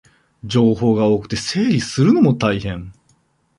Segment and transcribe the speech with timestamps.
[0.47, 2.91] 情報が多くて整理するのも大変